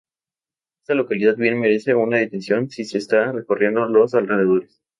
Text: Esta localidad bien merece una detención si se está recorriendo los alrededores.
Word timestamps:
Esta 0.81 0.95
localidad 0.95 1.35
bien 1.37 1.59
merece 1.59 1.93
una 1.93 2.17
detención 2.17 2.71
si 2.71 2.85
se 2.85 2.97
está 2.97 3.31
recorriendo 3.33 3.85
los 3.85 4.15
alrededores. 4.15 4.81